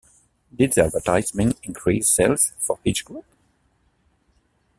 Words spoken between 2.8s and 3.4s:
each group?